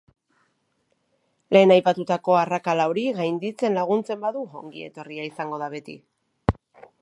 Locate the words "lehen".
1.55-1.73